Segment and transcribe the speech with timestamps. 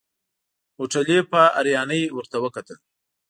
[0.77, 2.77] هوټلي په حيرانۍ ورته وکتل.